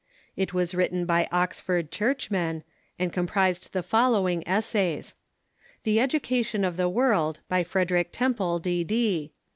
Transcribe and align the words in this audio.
It 0.35 0.51
was 0.51 0.71
Avritten 0.73 1.05
by 1.05 1.27
Oxford 1.31 1.91
Churchmen, 1.91 2.63
and 2.97 3.13
com 3.13 3.27
Re"iews"" 3.27 3.33
pi'ised 3.35 3.69
the 3.69 3.83
following 3.83 4.41
essays: 4.47 5.13
"The 5.83 5.99
Education 5.99 6.63
of 6.65 6.75
the 6.75 6.89
World," 6.89 7.39
by 7.47 7.63
Frederick 7.63 8.09
Temple, 8.11 8.57
D.D. 8.57 9.31